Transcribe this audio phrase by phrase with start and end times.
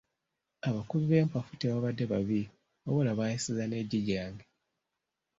[0.67, 2.41] Abakubi b'empafu tebabadde babi
[2.83, 4.45] wabula baayasizza n'eggi lyange.